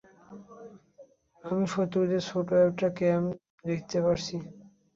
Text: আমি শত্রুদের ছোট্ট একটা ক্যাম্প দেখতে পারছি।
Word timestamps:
আমি 1.43 1.63
শত্রুদের 1.73 2.21
ছোট্ট 2.29 2.49
একটা 2.67 2.87
ক্যাম্প 2.97 3.29
দেখতে 3.65 3.97
পারছি। 4.05 4.35